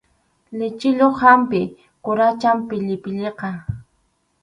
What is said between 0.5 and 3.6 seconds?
Lichiyuq hampi quracham pillipilliqa.